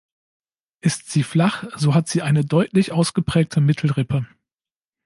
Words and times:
Ist 0.79 1.11
sie 1.11 1.21
flach, 1.21 1.67
so 1.77 1.93
hat 1.93 2.09
sie 2.09 2.23
eine 2.23 2.43
deutlich 2.43 2.91
ausgeprägte 2.91 3.61
Mittelrippe. 3.61 4.25